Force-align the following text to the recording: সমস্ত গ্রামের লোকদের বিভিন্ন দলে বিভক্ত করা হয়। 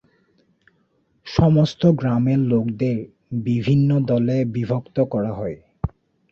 সমস্ত 1.27 1.81
গ্রামের 1.91 2.39
লোকদের 2.45 2.97
বিভিন্ন 3.39 3.89
দলে 4.01 4.37
বিভক্ত 4.45 4.97
করা 5.03 5.31
হয়। 5.33 5.57